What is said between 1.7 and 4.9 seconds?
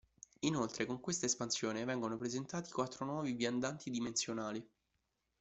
vengono presentati quattro nuovi "viandanti dimensionali".